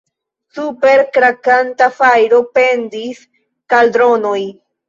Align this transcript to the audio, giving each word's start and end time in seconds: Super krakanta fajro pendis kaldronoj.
Super 0.59 1.03
krakanta 1.17 1.91
fajro 1.99 2.41
pendis 2.57 3.23
kaldronoj. 3.75 4.39